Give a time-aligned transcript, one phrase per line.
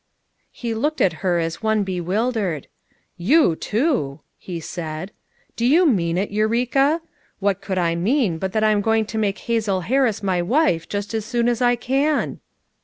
[0.51, 2.65] He looked at her as one bewildered.
[3.17, 5.11] "You, too!" he said.
[5.55, 7.01] "Do you mean it, Eureka?
[7.37, 10.89] What could I mean but that I am going to make Hazel Harris my wife
[10.89, 12.39] just as soon as I can?"